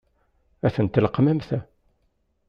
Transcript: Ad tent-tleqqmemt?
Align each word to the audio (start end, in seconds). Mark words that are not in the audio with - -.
Ad 0.65 0.71
tent-tleqqmemt? 0.75 1.49